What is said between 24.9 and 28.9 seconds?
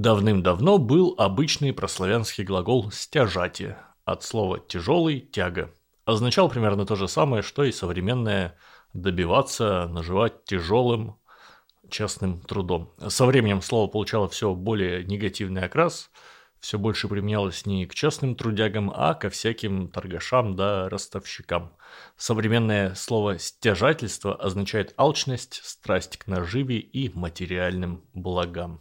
алчность, страсть к наживе и материальным благам.